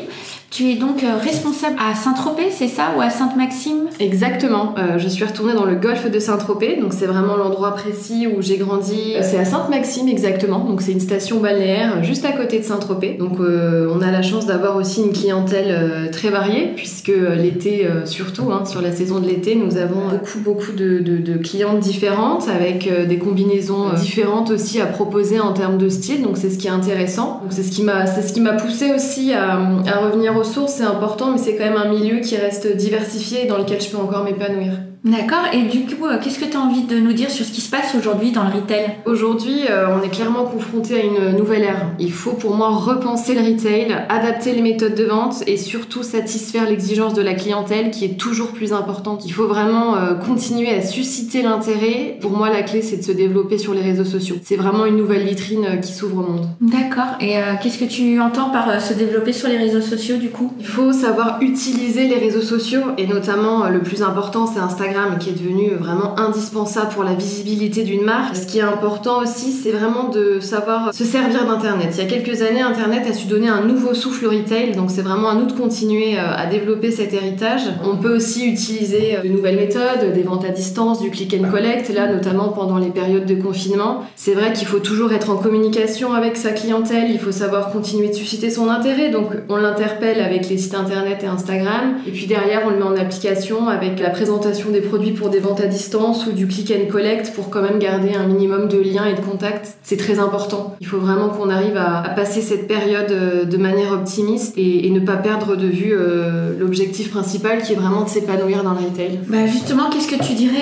tu 0.51 0.69
es 0.69 0.75
donc 0.75 1.01
euh, 1.01 1.15
responsable 1.15 1.77
à 1.79 1.95
Saint-Tropez, 1.95 2.51
c'est 2.51 2.67
ça 2.67 2.91
Ou 2.97 3.01
à 3.01 3.09
Sainte-Maxime? 3.09 3.87
Exactement. 4.01 4.75
Euh, 4.77 4.97
je 4.99 5.07
suis 5.07 5.23
retournée 5.23 5.53
dans 5.53 5.63
le 5.63 5.75
golfe 5.75 6.11
de 6.11 6.19
Saint-Tropez, 6.19 6.75
donc 6.81 6.91
c'est 6.91 7.05
vraiment 7.05 7.37
l'endroit 7.37 7.73
précis 7.73 8.27
où 8.27 8.41
j'ai 8.41 8.57
grandi. 8.57 9.13
Euh, 9.15 9.21
C'est 9.23 9.37
à 9.37 9.45
Sainte-Maxime 9.45 10.09
exactement, 10.09 10.59
donc 10.59 10.81
c'est 10.81 10.91
une 10.91 10.99
station 10.99 11.39
balnéaire 11.39 12.03
juste 12.03 12.25
à 12.25 12.33
côté 12.33 12.59
de 12.59 12.65
Saint-Tropez. 12.65 13.13
Donc 13.17 13.37
on 13.39 14.01
a 14.01 14.11
la 14.11 14.21
chance 14.21 14.45
d'avoir 14.45 14.75
aussi 14.75 15.01
une 15.01 15.13
clientèle 15.13 16.09
très 16.11 16.29
variée, 16.29 16.73
puisque 16.75 17.07
l'été, 17.37 17.87
surtout 18.05 18.51
hein, 18.51 18.65
sur 18.65 18.81
la 18.81 18.91
saison 18.91 19.19
de 19.19 19.27
l'été, 19.27 19.55
nous 19.55 19.77
avons 19.77 20.01
beaucoup 20.11 20.39
beaucoup 20.43 20.71
de, 20.73 20.99
de- 20.99 21.17
de 21.17 21.37
clientes 21.37 21.79
différentes 21.79 22.47
avec 22.49 22.89
des 23.07 23.17
combinaisons 23.17 23.93
différentes 23.95 24.51
aussi 24.51 24.81
à 24.81 24.85
proposer 24.85 25.39
en 25.39 25.53
termes 25.53 25.77
de 25.77 25.87
style. 25.87 26.23
Donc 26.23 26.35
c'est 26.37 26.49
ce 26.49 26.57
qui 26.57 26.67
est 26.67 26.71
intéressant. 26.71 27.39
Donc 27.41 27.51
c'est 27.51 27.63
ce 27.63 27.71
qui 27.71 27.83
m'a, 27.83 28.53
poussé 28.53 28.91
aussi 28.93 29.31
à, 29.33 29.53
à 29.53 29.99
revenir 30.05 30.35
aux 30.35 30.40
C'est 30.43 30.83
important, 30.83 31.31
mais 31.31 31.37
c'est 31.37 31.55
quand 31.55 31.65
même 31.65 31.77
un 31.77 31.89
milieu 31.89 32.19
qui 32.19 32.35
reste 32.35 32.75
diversifié 32.75 33.45
et 33.45 33.47
dans 33.47 33.57
lequel 33.57 33.79
je 33.81 33.89
peux 33.89 33.97
encore 33.97 34.23
m'épanouir. 34.23 34.73
D'accord. 35.03 35.45
Et 35.51 35.63
du 35.63 35.85
coup, 35.85 36.05
euh, 36.05 36.19
qu'est-ce 36.21 36.37
que 36.37 36.45
tu 36.45 36.55
as 36.55 36.59
envie 36.59 36.83
de 36.83 36.99
nous 36.99 37.13
dire 37.13 37.31
sur 37.31 37.43
ce 37.43 37.51
qui 37.51 37.61
se 37.61 37.71
passe 37.71 37.95
aujourd'hui 37.95 38.31
dans 38.31 38.43
le 38.43 38.51
retail? 38.51 38.97
Aujourd'hui, 39.05 39.61
euh, 39.67 39.87
on 39.97 40.03
est 40.03 40.09
clairement 40.09 40.43
confronté 40.43 41.01
à 41.01 41.03
une 41.03 41.37
nouvelle 41.37 41.63
ère. 41.63 41.87
Il 41.97 42.11
faut 42.11 42.33
pour 42.33 42.55
moi 42.55 42.69
repenser 42.69 43.33
le 43.33 43.41
retail, 43.41 43.95
adapter 44.09 44.53
les 44.53 44.61
méthodes 44.61 44.93
de 44.93 45.05
vente 45.05 45.43
et 45.47 45.57
surtout 45.57 46.03
satisfaire 46.03 46.69
l'exigence 46.69 47.15
de 47.15 47.23
la 47.23 47.33
clientèle 47.33 47.89
qui 47.89 48.05
est 48.05 48.19
toujours 48.19 48.49
plus 48.49 48.73
importante. 48.73 49.23
Il 49.25 49.33
faut 49.33 49.47
vraiment 49.47 49.95
euh, 49.95 50.13
continuer 50.13 50.69
à 50.69 50.83
susciter 50.83 51.41
l'intérêt. 51.41 52.19
Pour 52.21 52.31
moi, 52.31 52.51
la 52.51 52.61
clé, 52.61 52.83
c'est 52.83 52.97
de 52.97 53.03
se 53.03 53.11
développer 53.11 53.57
sur 53.57 53.73
les 53.73 53.81
réseaux 53.81 54.05
sociaux. 54.05 54.35
C'est 54.43 54.55
vraiment 54.55 54.85
une 54.85 54.97
nouvelle 54.97 55.25
vitrine 55.25 55.79
qui 55.81 55.93
s'ouvre 55.93 56.19
au 56.19 56.31
monde. 56.31 56.45
D'accord. 56.61 57.17
Et 57.19 57.39
euh, 57.39 57.55
qu'est-ce 57.61 57.79
que 57.79 57.85
tu 57.85 58.21
entends 58.21 58.51
par 58.51 58.69
euh, 58.69 58.77
se 58.77 58.93
développer 58.93 59.33
sur 59.33 59.49
les 59.49 59.57
réseaux 59.57 59.81
sociaux 59.81 60.17
du 60.17 60.29
coup? 60.29 60.53
Il 60.59 60.67
faut 60.67 60.93
savoir 60.93 61.41
utiliser 61.41 62.07
les 62.07 62.17
réseaux 62.17 62.41
sociaux 62.41 62.83
et 62.99 63.07
notamment 63.07 63.67
le 63.67 63.79
plus 63.79 64.03
important 64.03 64.45
c'est 64.45 64.59
Instagram 64.59 64.90
qui 65.19 65.29
est 65.29 65.33
devenu 65.33 65.71
vraiment 65.71 66.19
indispensable 66.19 66.93
pour 66.93 67.03
la 67.03 67.13
visibilité 67.13 67.83
d'une 67.83 68.03
marque. 68.03 68.35
Ce 68.35 68.45
qui 68.45 68.59
est 68.59 68.63
important 68.63 69.21
aussi 69.21 69.51
c'est 69.51 69.71
vraiment 69.71 70.09
de 70.09 70.39
savoir 70.39 70.93
se 70.93 71.03
servir 71.03 71.45
d'internet. 71.45 71.89
Il 71.97 72.03
y 72.03 72.07
a 72.07 72.09
quelques 72.09 72.41
années 72.41 72.61
internet 72.61 73.07
a 73.09 73.13
su 73.13 73.27
donner 73.27 73.49
un 73.49 73.61
nouveau 73.61 73.93
souffle 73.93 74.25
au 74.27 74.29
retail 74.29 74.73
donc 74.75 74.91
c'est 74.91 75.01
vraiment 75.01 75.29
à 75.29 75.35
nous 75.35 75.45
de 75.45 75.53
continuer 75.53 76.17
euh, 76.17 76.35
à 76.35 76.45
développer 76.45 76.91
cet 76.91 77.13
héritage. 77.13 77.61
On 77.83 77.97
peut 77.97 78.15
aussi 78.15 78.47
utiliser 78.47 79.17
euh, 79.17 79.21
de 79.23 79.29
nouvelles 79.29 79.57
méthodes, 79.57 80.13
des 80.13 80.23
ventes 80.23 80.45
à 80.45 80.49
distance, 80.49 81.01
du 81.01 81.09
click 81.09 81.33
and 81.33 81.49
collect 81.49 81.89
là 81.93 82.11
notamment 82.11 82.49
pendant 82.49 82.77
les 82.77 82.89
périodes 82.89 83.25
de 83.25 83.35
confinement. 83.35 84.03
C'est 84.15 84.33
vrai 84.33 84.53
qu'il 84.53 84.67
faut 84.67 84.79
toujours 84.79 85.13
être 85.13 85.29
en 85.29 85.37
communication 85.37 86.13
avec 86.13 86.37
sa 86.37 86.51
clientèle, 86.51 87.11
il 87.11 87.19
faut 87.19 87.31
savoir 87.31 87.71
continuer 87.71 88.09
de 88.09 88.13
susciter 88.13 88.49
son 88.49 88.69
intérêt 88.69 89.09
donc 89.09 89.27
on 89.49 89.57
l'interpelle 89.57 90.21
avec 90.21 90.49
les 90.49 90.57
sites 90.57 90.75
internet 90.75 91.23
et 91.23 91.27
Instagram. 91.27 91.95
Et 92.07 92.11
puis 92.11 92.25
derrière, 92.25 92.61
on 92.65 92.69
le 92.69 92.77
met 92.77 92.83
en 92.83 92.95
application 92.95 93.67
avec 93.67 93.99
la 93.99 94.09
présentation 94.09 94.69
des 94.69 94.80
produits 94.81 95.11
pour 95.11 95.29
des 95.29 95.39
ventes 95.39 95.61
à 95.61 95.67
distance 95.67 96.27
ou 96.27 96.31
du 96.31 96.47
click 96.47 96.71
and 96.71 96.91
collect 96.91 97.33
pour 97.33 97.49
quand 97.49 97.61
même 97.61 97.79
garder 97.79 98.13
un 98.13 98.25
minimum 98.27 98.67
de 98.67 98.79
liens 98.79 99.05
et 99.05 99.13
de 99.13 99.21
contacts. 99.21 99.75
C'est 99.83 99.97
très 99.97 100.19
important. 100.19 100.75
Il 100.81 100.87
faut 100.87 100.99
vraiment 100.99 101.29
qu'on 101.29 101.49
arrive 101.49 101.77
à, 101.77 102.01
à 102.01 102.09
passer 102.09 102.41
cette 102.41 102.67
période 102.67 103.11
euh, 103.11 103.45
de 103.45 103.57
manière 103.57 103.91
optimiste 103.93 104.57
et, 104.57 104.87
et 104.87 104.89
ne 104.89 104.99
pas 104.99 105.17
perdre 105.17 105.55
de 105.55 105.67
vue 105.67 105.93
euh, 105.93 106.57
l'objectif 106.59 107.11
principal 107.11 107.61
qui 107.61 107.73
est 107.73 107.75
vraiment 107.75 108.03
de 108.03 108.09
s'épanouir 108.09 108.63
dans 108.63 108.71
le 108.71 108.85
retail. 108.85 109.19
Bah 109.27 109.47
justement, 109.47 109.89
qu'est-ce 109.89 110.07
que 110.07 110.23
tu 110.23 110.33
dirais 110.33 110.57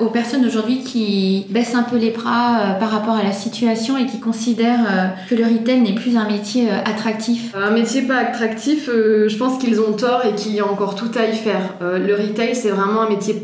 euh, 0.00 0.04
aux 0.04 0.10
personnes 0.10 0.44
aujourd'hui 0.44 0.82
qui 0.82 1.46
baissent 1.50 1.74
un 1.74 1.82
peu 1.82 1.96
les 1.96 2.10
bras 2.10 2.76
par 2.80 2.90
rapport 2.90 3.14
à 3.14 3.22
la 3.22 3.32
situation 3.32 3.96
et 3.96 4.06
qui 4.06 4.20
considèrent 4.20 5.14
que 5.28 5.34
le 5.34 5.44
retail 5.44 5.80
n'est 5.80 5.94
plus 5.94 6.16
un 6.16 6.26
métier 6.26 6.70
attractif? 6.70 7.54
Un 7.54 7.70
métier 7.70 8.02
pas 8.02 8.16
attractif, 8.16 8.88
je 8.88 9.36
pense 9.36 9.58
qu'ils 9.58 9.80
ont 9.80 9.92
tort 9.92 10.22
et 10.24 10.34
qu'il 10.34 10.54
y 10.54 10.60
a 10.60 10.66
encore 10.66 10.94
tout 10.94 11.10
à 11.16 11.26
y 11.26 11.36
faire. 11.36 11.74
Le 11.80 12.14
retail, 12.14 12.54
c'est 12.54 12.70
vraiment 12.70 13.02
un 13.02 13.08
métier 13.08 13.34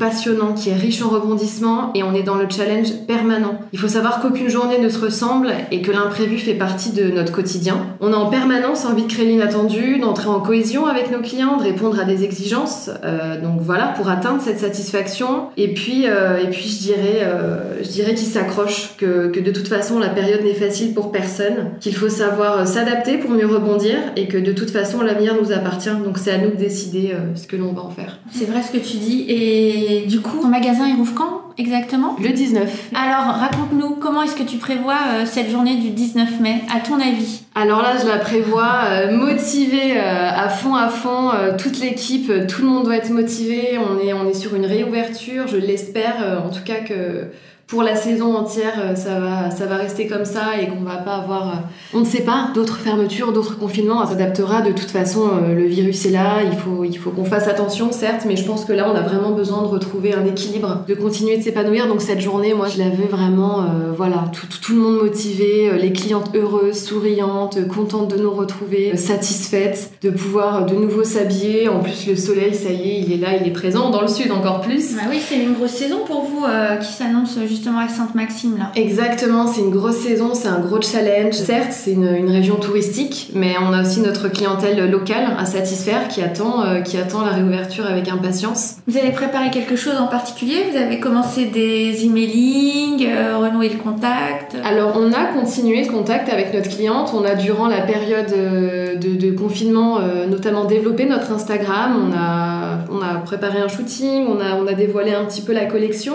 qui 0.57 0.71
est 0.71 0.75
riche 0.75 1.02
en 1.02 1.09
rebondissements 1.09 1.93
et 1.95 2.02
on 2.02 2.14
est 2.14 2.23
dans 2.23 2.37
le 2.37 2.47
challenge 2.49 2.93
permanent. 3.07 3.59
Il 3.73 3.79
faut 3.79 3.88
savoir 3.88 4.21
qu'aucune 4.21 4.49
journée 4.49 4.79
ne 4.79 4.88
se 4.88 4.99
ressemble 4.99 5.50
et 5.71 5.83
que 5.83 5.90
l'imprévu 5.90 6.38
fait 6.38 6.55
partie 6.55 6.93
de 6.93 7.11
notre 7.11 7.33
quotidien. 7.33 7.87
On 8.00 8.12
a 8.12 8.17
en 8.17 8.26
permanence 8.26 8.85
envie 8.85 9.05
de 9.05 9.12
créer 9.12 9.26
l'inattendu, 9.26 9.99
d'entrer 9.99 10.29
en 10.29 10.40
cohésion 10.40 10.87
avec 10.87 11.11
nos 11.11 11.21
clients, 11.21 11.57
de 11.57 11.62
répondre 11.62 11.99
à 12.00 12.05
des 12.05 12.25
exigences. 12.25 12.90
Euh, 13.05 13.40
donc 13.40 13.61
voilà, 13.61 13.95
pour 13.97 14.09
atteindre 14.09 14.40
cette 14.43 14.59
satisfaction. 14.59 15.49
Et 15.57 15.73
puis, 15.75 16.05
euh, 16.07 16.38
et 16.43 16.49
puis 16.49 16.69
je 16.69 16.79
dirais, 16.79 17.21
euh, 17.23 17.83
je 17.83 17.88
dirais 17.88 18.14
qu'ils 18.14 18.29
s'accrochent, 18.29 18.97
que, 18.97 19.29
que 19.29 19.40
de 19.40 19.50
toute 19.50 19.69
façon 19.69 19.99
la 19.99 20.09
période 20.09 20.43
n'est 20.43 20.55
facile 20.55 20.95
pour 20.95 21.12
personne, 21.12 21.71
qu'il 21.81 21.95
faut 21.95 22.09
savoir 22.09 22.61
euh, 22.61 22.64
s'adapter 22.64 23.19
pour 23.19 23.31
mieux 23.31 23.47
rebondir 23.47 23.97
et 24.17 24.26
que 24.26 24.38
de 24.38 24.52
toute 24.52 24.71
façon 24.71 25.00
l'avenir 25.02 25.35
nous 25.40 25.52
appartient. 25.52 25.90
Donc 26.05 26.19
c'est 26.19 26.33
à 26.33 26.38
nous 26.38 26.50
de 26.50 26.57
décider 26.57 27.14
ce 27.35 27.47
que 27.47 27.57
l'on 27.57 27.73
va 27.73 27.83
en 27.83 27.90
faire. 27.90 28.19
C'est 28.33 28.47
vrai 28.47 28.61
ce 28.62 28.73
que 28.73 28.83
tu 28.83 28.97
dis. 28.97 29.25
Et 29.29 30.00
du 30.07 30.21
coup, 30.21 30.40
ton 30.42 30.49
magasin 30.49 30.87
il 30.87 30.97
rouvre 30.97 31.14
quand 31.14 31.42
exactement 31.59 32.16
Le 32.21 32.30
19. 32.30 32.90
Alors, 32.95 33.35
raconte-nous 33.35 33.97
comment 33.97 34.23
est-ce 34.23 34.37
que 34.37 34.42
tu 34.42 34.57
prévois 34.57 34.99
euh, 35.09 35.26
cette 35.26 35.50
journée 35.50 35.76
du 35.76 35.90
19 35.90 36.40
mai, 36.40 36.62
à 36.75 36.80
ton 36.80 37.00
avis? 37.00 37.42
Alors 37.54 37.83
là, 37.83 37.95
je 38.00 38.07
la 38.07 38.19
prévois 38.19 38.80
euh, 38.87 39.16
motivée 39.16 39.97
euh, 39.97 40.30
à 40.30 40.49
fond, 40.49 40.75
à 40.75 40.88
fond. 40.88 41.30
toute 41.59 41.78
l'équipe, 41.80 42.33
tout 42.47 42.62
le 42.62 42.69
monde 42.69 42.85
doit 42.85 42.97
être 42.97 43.11
motivé. 43.11 43.78
On 43.78 44.07
est, 44.07 44.12
on 44.12 44.28
est 44.28 44.35
sur 44.35 44.54
une 44.54 44.66
réouverture. 44.66 45.49
Je 45.49 45.57
l'espère, 45.57 46.42
en 46.45 46.50
tout 46.50 46.62
cas 46.64 46.80
que 46.80 47.30
pour 47.71 47.85
la 47.85 47.95
saison 47.95 48.35
entière, 48.35 48.97
ça 48.97 49.21
va, 49.21 49.50
ça 49.50 49.67
va 49.67 49.77
rester 49.77 50.09
comme 50.09 50.25
ça 50.25 50.61
et 50.61 50.67
qu'on 50.67 50.83
va 50.83 50.97
pas 50.97 51.15
avoir, 51.15 51.62
on 51.95 52.00
ne 52.00 52.05
sait 52.05 52.23
pas, 52.23 52.50
d'autres 52.53 52.79
fermetures, 52.79 53.33
d'autres 53.33 53.57
confinements. 53.57 54.03
On 54.03 54.07
s'adaptera. 54.07 54.61
De 54.61 54.73
toute 54.73 54.91
façon, 54.91 55.31
le 55.49 55.65
virus 55.67 56.05
est 56.05 56.11
là. 56.11 56.43
Il 56.43 56.59
faut, 56.59 56.85
il 56.85 56.99
faut 56.99 57.11
qu'on 57.11 57.25
fasse 57.25 57.47
attention, 57.47 57.93
certes, 57.93 58.25
mais 58.27 58.37
je 58.37 58.45
pense 58.45 58.65
que 58.65 58.73
là, 58.73 58.91
on 58.93 58.97
a 58.97 59.03
vraiment 59.03 59.31
besoin 59.31 59.62
de 59.62 59.69
retrouver 59.69 60.12
un 60.15 60.27
équilibre, 60.27 60.85
de 60.89 60.95
continuer 60.95 61.39
de 61.39 61.43
s'épanouir. 61.43 61.87
Donc 61.87 62.00
cette 62.00 62.21
journée, 62.21 62.55
moi, 62.55 62.67
je 62.67 62.79
la 62.79 62.89
veux 62.89 63.07
vraiment, 63.09 63.65
voilà, 63.97 64.25
tout, 64.33 64.47
tout, 64.61 64.75
le 64.75 64.81
monde 64.81 64.97
motivé, 64.97 65.71
les 65.81 65.93
clientes 65.93 66.35
heureuses, 66.35 66.83
souriantes, 66.83 67.69
contentes 67.69 68.11
de 68.11 68.21
nous 68.21 68.33
retrouver, 68.33 68.97
satisfaites 68.97 69.93
de 70.03 70.11
pouvoir 70.11 70.67
de 70.67 70.75
nouveau 70.75 71.05
s'habiller. 71.05 71.69
En 71.69 71.81
plus, 71.81 72.09
le 72.09 72.17
soleil, 72.17 72.55
ça 72.55 72.71
y 72.71 72.91
est, 72.91 73.00
il 73.00 73.12
est 73.12 73.17
là, 73.19 73.37
il 73.41 73.47
est 73.47 73.53
présent. 73.53 73.91
Dans 73.91 74.03
le 74.03 74.09
sud, 74.09 74.33
encore 74.33 74.61
plus. 74.61 74.97
Bah 74.97 75.03
oui, 75.09 75.21
c'est 75.21 75.39
une 75.39 75.55
grosse 75.55 75.71
saison 75.71 76.00
pour 76.05 76.23
vous 76.23 76.45
euh, 76.45 76.77
qui 76.77 76.93
s'annonce 76.93 77.39
justement 77.61 77.81
à 77.81 77.88
Sainte-Maxime, 77.88 78.57
là. 78.57 78.73
Exactement, 78.75 79.47
c'est 79.47 79.61
une 79.61 79.71
grosse 79.71 79.99
saison, 79.99 80.33
c'est 80.33 80.49
un 80.49 80.61
gros 80.61 80.81
challenge. 80.81 81.35
Certes, 81.35 81.73
c'est 81.73 81.93
une, 81.93 82.07
une, 82.07 82.31
région 82.31 82.57
touristique, 82.57 83.33
mais 83.35 83.55
on 83.61 83.75
a 83.75 83.83
aussi 83.83 84.00
notre 84.00 84.29
clientèle 84.29 84.90
locale 84.90 85.26
à 85.38 85.45
satisfaire 85.45 86.09
qui 86.09 86.23
attend, 86.23 86.64
euh, 86.64 86.81
qui 86.81 86.97
attend 86.97 87.23
la 87.23 87.33
réouverture 87.33 87.85
avec 87.85 88.09
impatience. 88.09 88.76
Vous 88.87 88.97
avez 88.97 89.11
préparé 89.11 89.50
quelque 89.50 89.76
chose 89.76 89.97
en 90.00 90.07
particulier? 90.07 90.71
Vous 90.71 90.79
avez 90.79 91.00
commencé 91.00 91.45
des 91.45 92.07
emailing, 92.07 93.07
euh, 93.07 93.37
renouer 93.37 93.69
le 93.69 93.79
contact? 93.79 94.57
Alors, 94.64 94.97
on 94.97 95.12
a 95.12 95.26
continué 95.26 95.85
le 95.85 95.93
contact 95.93 96.33
avec 96.33 96.55
notre 96.55 96.71
cliente. 96.71 97.12
On 97.14 97.25
a, 97.26 97.35
durant 97.35 97.69
la 97.69 97.83
période 97.83 98.31
de, 98.31 99.17
de 99.17 99.31
confinement, 99.33 99.99
notamment 100.31 100.64
développé 100.64 101.05
notre 101.05 101.31
Instagram. 101.31 102.09
On 102.09 102.17
a, 102.17 102.79
on 102.90 103.02
a 103.02 103.19
préparé 103.19 103.59
un 103.61 103.69
shooting, 103.69 104.26
on 104.29 104.40
a, 104.40 104.55
on 104.55 104.67
a 104.67 104.73
dévoilé 104.73 105.12
un 105.12 105.26
petit 105.26 105.43
peu 105.43 105.52
la 105.52 105.67
collection. 105.67 106.14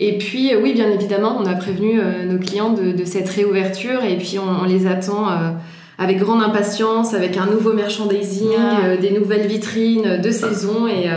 Et 0.00 0.18
puis, 0.18 0.52
oui, 0.54 0.74
bien 0.74 0.90
évidemment, 0.90 1.36
on 1.40 1.46
a 1.46 1.54
prévenu 1.54 1.98
euh, 1.98 2.24
nos 2.24 2.38
clients 2.38 2.72
de, 2.72 3.04
cette 3.04 3.28
réouverture 3.28 4.04
et 4.04 4.16
puis 4.16 4.38
on, 4.38 4.64
les 4.64 4.86
attend 4.86 5.28
euh, 5.28 5.50
avec 5.98 6.18
grande 6.18 6.42
impatience, 6.42 7.14
avec 7.14 7.36
un 7.36 7.46
nouveau 7.46 7.72
merchandising, 7.72 8.48
euh, 8.84 8.96
des 8.96 9.10
nouvelles 9.10 9.48
vitrines 9.48 10.20
de 10.20 10.30
saison 10.30 10.86
et, 10.86 11.10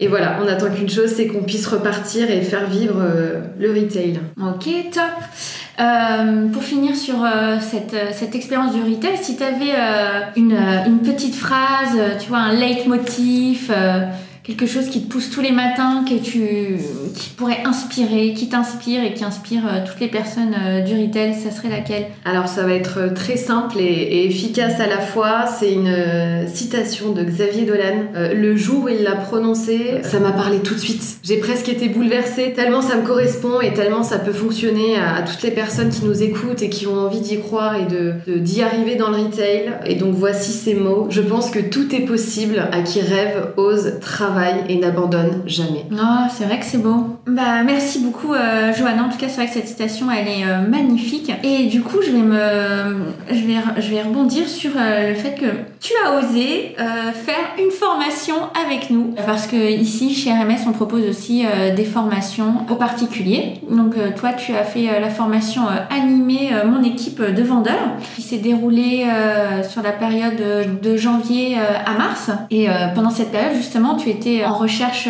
et 0.00 0.08
voilà, 0.08 0.38
on 0.44 0.46
attend 0.46 0.70
qu'une 0.70 0.90
chose, 0.90 1.08
c'est 1.08 1.26
qu'on 1.26 1.44
puisse 1.44 1.66
repartir 1.66 2.30
et 2.30 2.42
faire 2.42 2.68
vivre 2.68 3.02
le 3.58 3.70
retail. 3.70 4.20
Ok, 4.38 4.68
top. 4.92 5.02
Euh, 5.78 6.48
pour 6.48 6.62
finir 6.62 6.96
sur 6.96 7.22
euh, 7.22 7.58
cette, 7.60 7.92
euh, 7.92 8.08
cette 8.10 8.34
expérience 8.34 8.74
du 8.74 8.80
retail, 8.80 9.18
si 9.20 9.36
tu 9.36 9.42
avais 9.42 9.74
une, 10.34 10.56
une, 10.86 11.00
petite 11.00 11.34
phrase, 11.34 11.98
tu 12.18 12.28
vois, 12.28 12.38
un 12.38 12.54
leitmotiv, 12.54 13.70
quelque 14.46 14.66
chose 14.66 14.86
qui 14.86 15.02
te 15.02 15.10
pousse 15.10 15.28
tous 15.30 15.40
les 15.40 15.50
matins, 15.50 16.04
que 16.08 16.14
tu, 16.14 16.76
qui 17.16 17.30
pourrait 17.30 17.62
inspirer, 17.64 18.32
qui 18.32 18.48
t'inspire 18.48 19.02
et 19.02 19.12
qui 19.12 19.24
inspire 19.24 19.62
euh, 19.66 19.80
toutes 19.84 19.98
les 19.98 20.06
personnes 20.06 20.54
euh, 20.56 20.82
du 20.82 20.94
retail, 20.94 21.34
ça 21.34 21.50
serait 21.50 21.68
laquelle? 21.68 22.06
Alors 22.24 22.46
ça 22.46 22.62
va 22.62 22.74
être 22.74 22.98
euh, 22.98 23.12
très 23.12 23.36
simple 23.36 23.78
et, 23.80 24.26
efficace 24.26 24.78
à 24.78 24.86
la 24.86 25.00
fois. 25.00 25.46
C'est 25.46 25.72
une 25.72 26.46
citation 26.46 27.12
de 27.12 27.22
Xavier 27.24 27.64
Dolan. 27.64 28.32
le 28.34 28.56
jour 28.56 28.84
où 28.84 28.88
il 28.88 29.02
l'a 29.02 29.16
prononcé, 29.16 30.00
ça 30.02 30.20
m'a 30.20 30.32
parlé 30.32 30.58
tout 30.58 30.74
de 30.74 30.80
suite. 30.80 31.18
J'ai 31.22 31.38
presque 31.38 31.68
été 31.68 31.88
bouleversée 31.88 32.52
tellement 32.52 32.82
ça 32.82 32.96
me 32.96 33.06
correspond 33.06 33.60
et 33.60 33.72
tellement 33.72 34.02
ça 34.02 34.18
peut 34.18 34.32
fonctionner 34.32 34.96
à, 34.96 35.22
toutes 35.22 35.42
les 35.42 35.50
personnes 35.50 35.90
qui 35.90 36.04
nous 36.04 36.22
écoutent 36.22 36.62
et 36.62 36.68
qui 36.68 36.86
ont 36.86 36.98
envie 36.98 37.20
d'y 37.20 37.38
croire 37.40 37.76
et 37.76 37.86
de 37.86 38.14
d'y 38.38 38.62
arriver 38.62 38.96
dans 38.96 39.10
le 39.10 39.16
retail. 39.16 39.72
Et 39.86 39.94
donc 39.94 40.14
voici 40.14 40.52
ces 40.52 40.74
mots. 40.74 41.06
Je 41.10 41.20
pense 41.20 41.50
que 41.50 41.60
tout 41.60 41.94
est 41.94 42.04
possible 42.04 42.68
à 42.72 42.82
qui 42.82 43.00
rêve, 43.00 43.52
ose, 43.56 43.94
travaille 44.00 44.35
et 44.68 44.78
n'abandonne 44.78 45.42
jamais. 45.46 45.86
Oh, 45.92 46.26
c'est 46.30 46.44
vrai 46.44 46.58
que 46.58 46.64
c'est 46.64 46.78
beau. 46.78 47.15
Bah, 47.26 47.64
merci 47.64 47.98
beaucoup, 47.98 48.34
euh, 48.34 48.72
Johanna. 48.72 49.02
En 49.02 49.08
tout 49.08 49.18
cas, 49.18 49.26
c'est 49.28 49.38
vrai 49.38 49.46
que 49.46 49.52
cette 49.52 49.66
citation, 49.66 50.06
elle 50.12 50.28
est 50.28 50.44
euh, 50.44 50.60
magnifique. 50.60 51.32
Et 51.42 51.64
du 51.64 51.82
coup, 51.82 51.96
je 52.00 52.12
vais 52.12 52.22
me, 52.22 53.02
je 53.28 53.44
vais, 53.44 53.56
je 53.78 53.90
vais 53.90 54.02
rebondir 54.02 54.48
sur 54.48 54.70
euh, 54.76 55.08
le 55.08 55.14
fait 55.16 55.34
que 55.34 55.46
tu 55.80 55.92
as 56.04 56.18
osé 56.18 56.76
euh, 56.78 57.10
faire 57.10 57.34
une 57.58 57.72
formation 57.72 58.36
avec 58.64 58.90
nous. 58.90 59.12
Parce 59.26 59.48
que 59.48 59.56
ici, 59.56 60.14
chez 60.14 60.30
RMS, 60.30 60.68
on 60.68 60.72
propose 60.72 61.08
aussi 61.08 61.44
des 61.74 61.84
formations 61.84 62.64
aux 62.70 62.76
particuliers. 62.76 63.54
Donc, 63.68 63.96
toi, 64.14 64.32
tu 64.32 64.54
as 64.54 64.62
fait 64.62 65.00
la 65.00 65.10
formation 65.10 65.62
animée 65.90 66.50
Mon 66.64 66.84
équipe 66.84 67.20
de 67.20 67.42
vendeurs, 67.42 67.74
qui 68.14 68.22
s'est 68.22 68.38
déroulée 68.38 69.06
sur 69.68 69.82
la 69.82 69.92
période 69.92 70.80
de 70.82 70.96
janvier 70.96 71.56
à 71.58 71.92
mars. 71.98 72.30
Et 72.50 72.68
pendant 72.94 73.10
cette 73.10 73.32
période, 73.32 73.54
justement, 73.54 73.96
tu 73.96 74.10
étais 74.10 74.44
en 74.44 74.54
recherche 74.54 75.08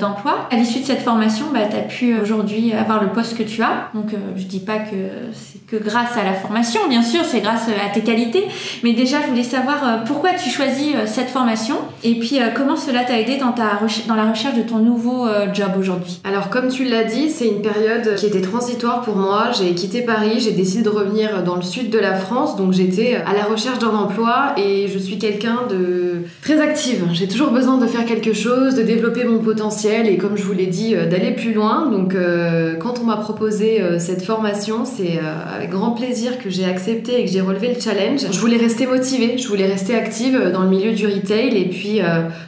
d'emploi. 0.00 0.48
À 0.50 0.56
l'issue 0.56 0.80
de 0.80 0.84
cette 0.84 1.02
formation, 1.02 1.29
bah, 1.52 1.60
tu 1.70 1.76
as 1.76 1.80
pu 1.80 2.14
euh, 2.14 2.22
aujourd'hui 2.22 2.72
avoir 2.72 3.02
le 3.02 3.08
poste 3.10 3.36
que 3.36 3.42
tu 3.42 3.62
as. 3.62 3.90
Donc, 3.94 4.12
euh, 4.12 4.16
je 4.36 4.44
dis 4.44 4.60
pas 4.60 4.78
que 4.78 4.96
c'est 5.32 5.64
que 5.66 5.76
grâce 5.76 6.16
à 6.16 6.24
la 6.24 6.34
formation, 6.34 6.80
bien 6.88 7.02
sûr, 7.02 7.20
c'est 7.24 7.40
grâce 7.40 7.68
à 7.68 7.92
tes 7.92 8.00
qualités. 8.00 8.44
Mais 8.82 8.92
déjà, 8.92 9.18
je 9.22 9.28
voulais 9.28 9.42
savoir 9.42 10.04
pourquoi 10.04 10.30
tu 10.34 10.50
choisis 10.50 10.94
cette 11.06 11.28
formation 11.28 11.76
et 12.02 12.18
puis 12.18 12.40
comment 12.56 12.76
cela 12.76 13.04
t'a 13.04 13.18
aidé 13.20 13.36
dans, 13.36 13.52
ta 13.52 13.78
dans 14.08 14.14
la 14.14 14.30
recherche 14.30 14.56
de 14.56 14.62
ton 14.62 14.78
nouveau 14.78 15.26
job 15.54 15.70
aujourd'hui? 15.78 16.20
Alors, 16.24 16.50
comme 16.50 16.68
tu 16.68 16.84
l'as 16.84 17.04
dit, 17.04 17.30
c'est 17.30 17.46
une 17.46 17.62
période 17.62 18.16
qui 18.16 18.26
était 18.26 18.40
transitoire 18.40 19.02
pour 19.02 19.16
moi. 19.16 19.50
J'ai 19.56 19.74
quitté 19.74 20.02
Paris, 20.02 20.40
j'ai 20.40 20.52
décidé 20.52 20.82
de 20.82 20.88
revenir 20.88 21.44
dans 21.44 21.56
le 21.56 21.62
sud 21.62 21.90
de 21.90 21.98
la 21.98 22.14
France. 22.14 22.56
Donc, 22.56 22.72
j'étais 22.72 23.16
à 23.16 23.32
la 23.32 23.44
recherche 23.44 23.78
d'un 23.78 23.94
emploi 23.94 24.54
et 24.56 24.88
je 24.88 24.98
suis 24.98 25.18
quelqu'un 25.18 25.58
de 25.70 26.24
très 26.42 26.60
active. 26.60 27.06
J'ai 27.12 27.28
toujours 27.28 27.50
besoin 27.50 27.78
de 27.78 27.86
faire 27.86 28.04
quelque 28.04 28.32
chose, 28.32 28.74
de 28.74 28.82
développer 28.82 29.24
mon 29.24 29.38
potentiel 29.38 30.06
et 30.06 30.16
comme 30.16 30.36
je 30.36 30.42
vous 30.42 30.52
l'ai 30.52 30.66
dit, 30.66 30.94
euh, 30.94 31.06
plus 31.30 31.52
loin. 31.52 31.90
Donc 31.90 32.14
euh, 32.14 32.76
quand 32.76 33.00
on 33.00 33.04
m'a 33.04 33.16
proposé 33.16 33.80
euh, 33.80 33.98
cette 33.98 34.22
formation, 34.22 34.84
c'est 34.84 35.18
avec 35.54 35.70
grand 35.70 35.92
plaisir 35.92 36.38
que 36.38 36.50
j'ai 36.50 36.64
accepté 36.64 37.20
et 37.20 37.24
que 37.24 37.30
j'ai 37.30 37.40
relevé 37.40 37.74
le 37.74 37.80
challenge. 37.80 38.20
Je 38.30 38.38
voulais 38.38 38.56
rester 38.56 38.86
motivée, 38.86 39.38
je 39.38 39.48
voulais 39.48 39.66
rester 39.66 39.94
active 39.94 40.50
dans 40.52 40.62
le 40.62 40.70
milieu 40.70 40.92
du 40.92 41.06
retail 41.06 41.56
et 41.56 41.68
puis 41.68 42.00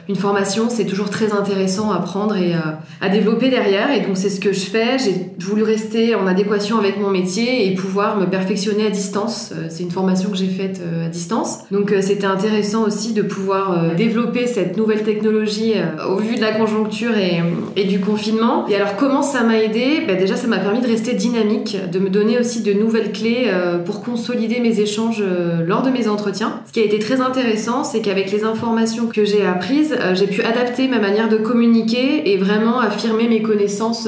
une 0.09 0.15
formation, 0.15 0.65
c'est 0.69 0.85
toujours 0.85 1.09
très 1.09 1.33
intéressant 1.33 1.91
à 1.91 1.99
prendre 1.99 2.35
et 2.35 2.53
à 3.01 3.09
développer 3.09 3.49
derrière. 3.49 3.91
Et 3.91 4.01
donc 4.01 4.17
c'est 4.17 4.29
ce 4.29 4.39
que 4.39 4.53
je 4.53 4.61
fais. 4.61 4.97
J'ai 4.97 5.31
voulu 5.39 5.63
rester 5.63 6.15
en 6.15 6.27
adéquation 6.27 6.79
avec 6.79 6.99
mon 6.99 7.09
métier 7.09 7.67
et 7.67 7.75
pouvoir 7.75 8.17
me 8.17 8.25
perfectionner 8.25 8.87
à 8.87 8.89
distance. 8.89 9.53
C'est 9.69 9.83
une 9.83 9.91
formation 9.91 10.29
que 10.29 10.37
j'ai 10.37 10.47
faite 10.47 10.81
à 11.05 11.09
distance. 11.09 11.59
Donc 11.71 11.93
c'était 12.01 12.25
intéressant 12.25 12.83
aussi 12.83 13.13
de 13.13 13.21
pouvoir 13.21 13.95
développer 13.95 14.47
cette 14.47 14.77
nouvelle 14.77 15.03
technologie 15.03 15.73
euh, 15.75 16.07
au 16.07 16.17
vu 16.17 16.35
de 16.35 16.41
la 16.41 16.51
conjoncture 16.51 17.11
et, 17.17 17.83
du 17.85 17.99
confinement. 17.99 18.52
Et 18.69 18.75
alors 18.75 18.95
comment 18.95 19.21
ça 19.21 19.43
m'a 19.43 19.57
aidé? 19.57 20.03
Ben 20.07 20.17
Déjà 20.17 20.35
ça 20.35 20.47
m'a 20.47 20.57
permis 20.57 20.81
de 20.81 20.87
rester 20.87 21.13
dynamique, 21.13 21.77
de 21.91 21.99
me 21.99 22.09
donner 22.09 22.37
aussi 22.39 22.61
de 22.61 22.73
nouvelles 22.73 23.11
clés 23.11 23.45
euh, 23.47 23.77
pour 23.77 24.01
consolider 24.01 24.59
mes 24.59 24.79
échanges 24.79 25.21
euh, 25.21 25.65
lors 25.65 25.81
de 25.81 25.89
mes 25.89 26.07
entretiens. 26.07 26.61
Ce 26.67 26.71
qui 26.71 26.79
a 26.79 26.83
été 26.83 26.99
très 26.99 27.21
intéressant, 27.21 27.83
c'est 27.83 28.01
qu'avec 28.01 28.31
les 28.31 28.43
informations 28.43 29.07
que 29.07 29.25
j'ai 29.25 29.45
apprises, 29.45 29.95
j'ai 30.13 30.27
pu 30.27 30.41
adapter 30.43 30.87
ma 30.87 30.99
manière 30.99 31.29
de 31.29 31.37
communiquer 31.37 32.31
et 32.31 32.37
vraiment 32.37 32.79
affirmer 32.79 33.27
mes 33.27 33.41
connaissances 33.41 34.07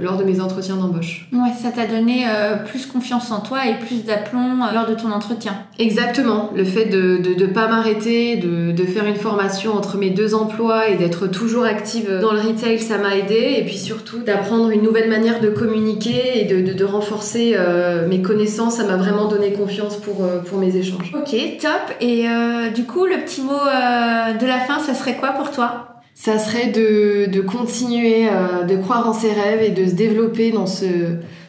lors 0.00 0.16
de 0.16 0.24
mes 0.24 0.40
entretiens 0.40 0.76
d'embauche. 0.76 1.28
Ouais, 1.32 1.50
ça 1.60 1.70
t'a 1.70 1.86
donné 1.86 2.24
plus 2.66 2.86
confiance 2.86 3.30
en 3.30 3.40
toi 3.40 3.66
et 3.66 3.78
plus 3.84 4.04
d'aplomb 4.04 4.58
lors 4.72 4.86
de 4.86 4.94
ton 4.94 5.10
entretien. 5.12 5.54
Exactement. 5.78 6.50
Le 6.54 6.64
fait 6.64 6.86
de 6.86 7.20
ne 7.38 7.46
pas 7.46 7.68
m'arrêter, 7.68 8.36
de, 8.36 8.72
de 8.72 8.84
faire 8.84 9.06
une 9.06 9.16
formation 9.16 9.74
entre 9.74 9.96
mes 9.98 10.10
deux 10.10 10.34
emplois 10.34 10.88
et 10.88 10.96
d'être 10.96 11.26
toujours 11.26 11.64
active 11.64 12.10
dans 12.20 12.32
le 12.32 12.40
retail, 12.40 12.78
ça 12.78 12.98
m'a 12.98 13.16
aidé. 13.16 13.56
Et 13.58 13.64
puis 13.64 13.76
surtout 13.80 14.20
d'apprendre 14.20 14.70
une 14.70 14.82
nouvelle 14.82 15.08
manière 15.08 15.40
de 15.40 15.48
communiquer 15.48 16.40
et 16.40 16.44
de, 16.44 16.72
de, 16.72 16.84
renforcer 16.84 17.54
euh, 17.54 18.06
mes 18.06 18.22
connaissances, 18.22 18.76
ça 18.76 18.84
m'a 18.84 18.96
vraiment 18.96 19.26
donné 19.26 19.52
confiance 19.52 19.96
pour, 19.96 20.24
euh, 20.24 20.40
pour 20.40 20.58
mes 20.58 20.76
échanges. 20.76 21.12
Ok, 21.14 21.34
top. 21.60 21.70
Et 22.00 22.28
euh, 22.28 22.70
du 22.70 22.84
coup, 22.84 23.06
le 23.06 23.16
petit 23.24 23.42
mot 23.42 23.52
de 23.52 24.46
la 24.46 24.60
fin, 24.60 24.78
ça 24.78 24.94
serait 24.94 25.16
quoi 25.16 25.30
pour 25.30 25.50
toi? 25.50 25.86
Ça 26.14 26.38
serait 26.38 26.68
de, 26.68 27.30
de 27.30 27.40
continuer 27.40 28.28
de 28.68 28.76
croire 28.76 29.08
en 29.08 29.14
ses 29.14 29.32
rêves 29.32 29.62
et 29.62 29.70
de 29.70 29.86
se 29.86 29.94
développer 29.94 30.50
dans 30.50 30.66
ce, 30.66 30.84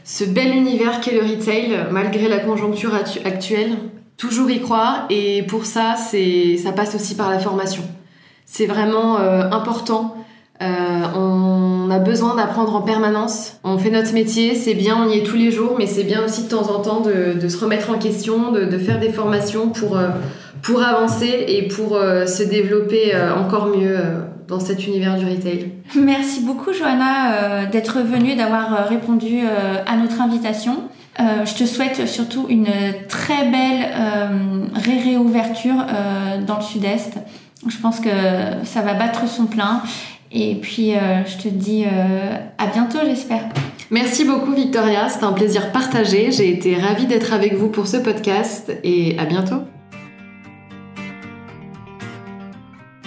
ce 0.05 0.23
bel 0.23 0.55
univers 0.55 1.01
qu'est 1.01 1.11
le 1.11 1.21
retail, 1.21 1.87
malgré 1.91 2.29
la 2.29 2.39
conjoncture 2.39 2.95
actuelle. 2.95 3.71
Toujours 4.15 4.49
y 4.49 4.61
croire 4.61 5.07
et 5.09 5.43
pour 5.43 5.65
ça, 5.65 5.95
c'est 5.97 6.55
ça 6.57 6.71
passe 6.71 6.95
aussi 6.95 7.15
par 7.15 7.29
la 7.29 7.39
formation. 7.39 7.83
C'est 8.51 8.65
vraiment 8.65 9.17
euh, 9.17 9.49
important. 9.49 10.13
Euh, 10.61 10.65
on 11.15 11.50
a 11.91 11.99
besoin 11.99 12.35
d'apprendre 12.35 12.75
en 12.75 12.81
permanence. 12.81 13.59
On 13.63 13.77
fait 13.77 13.91
notre 13.91 14.13
métier, 14.13 14.55
c'est 14.55 14.73
bien, 14.73 14.97
on 14.97 15.09
y 15.09 15.19
est 15.19 15.23
tous 15.23 15.35
les 15.35 15.51
jours, 15.51 15.75
mais 15.77 15.85
c'est 15.85 16.03
bien 16.03 16.23
aussi 16.25 16.43
de 16.43 16.49
temps 16.49 16.73
en 16.73 16.81
temps 16.81 17.01
de, 17.01 17.47
se 17.47 17.57
remettre 17.57 17.91
en 17.91 17.99
question, 17.99 18.51
de, 18.51 18.77
faire 18.77 18.99
des 18.99 19.11
formations 19.11 19.69
pour, 19.69 19.97
euh, 19.97 20.09
pour 20.61 20.81
avancer 20.81 21.45
et 21.47 21.67
pour 21.67 21.99
se 21.99 22.43
développer 22.43 23.13
encore 23.37 23.67
mieux 23.67 23.97
dans 24.47 24.59
cet 24.59 24.87
univers 24.87 25.17
du 25.17 25.25
retail. 25.25 25.71
Merci 25.95 26.41
beaucoup 26.41 26.73
Johanna 26.73 27.65
d'être 27.65 27.99
venue, 27.99 28.35
d'avoir 28.35 28.87
répondu 28.87 29.39
à 29.85 29.95
notre 29.97 30.21
invitation. 30.21 30.83
je 31.19 31.53
te 31.55 31.65
souhaite 31.65 32.07
surtout 32.07 32.45
une 32.49 32.67
très 33.07 33.49
belle 33.49 33.87
réouverture 34.75 35.85
dans 36.47 36.57
le 36.57 36.63
sud-est. 36.63 37.13
Je 37.67 37.77
pense 37.77 37.99
que 37.99 38.09
ça 38.63 38.81
va 38.81 38.93
battre 38.93 39.27
son 39.27 39.45
plein. 39.45 39.81
Et 40.33 40.55
puis, 40.55 40.95
euh, 40.95 41.25
je 41.25 41.37
te 41.37 41.47
dis 41.49 41.83
euh, 41.85 42.37
à 42.57 42.67
bientôt, 42.67 42.99
j'espère. 43.05 43.49
Merci 43.89 44.23
beaucoup 44.23 44.53
Victoria, 44.53 45.09
c'est 45.09 45.25
un 45.25 45.33
plaisir 45.33 45.73
partagé. 45.73 46.31
J'ai 46.31 46.49
été 46.49 46.77
ravie 46.77 47.05
d'être 47.05 47.33
avec 47.33 47.53
vous 47.55 47.67
pour 47.67 47.87
ce 47.87 47.97
podcast 47.97 48.71
et 48.83 49.17
à 49.19 49.25
bientôt. 49.25 49.63